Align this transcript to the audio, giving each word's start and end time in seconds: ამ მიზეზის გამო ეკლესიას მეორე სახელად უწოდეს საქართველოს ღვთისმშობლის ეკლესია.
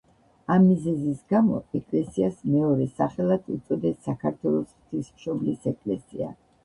ამ 0.53 0.63
მიზეზის 0.67 1.19
გამო 1.33 1.59
ეკლესიას 1.81 2.39
მეორე 2.55 2.87
სახელად 3.01 3.51
უწოდეს 3.57 4.01
საქართველოს 4.09 4.75
ღვთისმშობლის 4.79 5.69
ეკლესია. 5.75 6.33